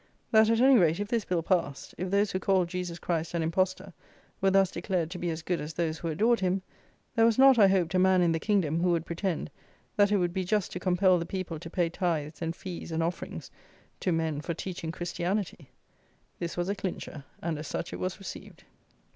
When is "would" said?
8.89-9.05, 10.17-10.33